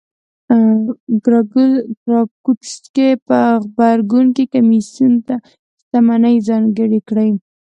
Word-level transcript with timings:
ګراکچوس 1.23 2.73
په 3.27 3.39
غبرګون 3.63 4.27
کې 4.35 4.43
کمېسیون 4.53 5.13
ته 5.27 5.35
شتمنۍ 5.79 6.37
ځانګړې 6.47 6.99
کړې 7.09 7.29